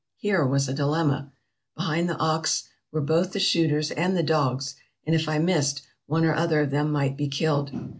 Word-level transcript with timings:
Here 0.17 0.43
was 0.47 0.67
a 0.67 0.73
dilemma! 0.73 1.31
Behind 1.77 2.09
the 2.09 2.17
ox 2.17 2.63
were 2.91 3.01
both 3.01 3.33
the 3.33 3.39
shooters 3.39 3.91
and 3.91 4.17
the 4.17 4.23
dogs, 4.23 4.73
and 5.05 5.13
if 5.15 5.29
I 5.29 5.37
missed, 5.37 5.83
one 6.07 6.25
or 6.25 6.33
other 6.33 6.61
of 6.61 6.71
them 6.71 6.91
might 6.91 7.15
be 7.15 7.27
killed. 7.27 7.69